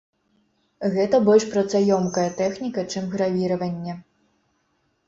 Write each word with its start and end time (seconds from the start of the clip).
Гэта 0.95 1.19
больш 1.27 1.45
працаёмкая 1.53 2.27
тэхніка, 2.41 2.87
чым 2.95 3.03
гравіраванне. 3.13 3.93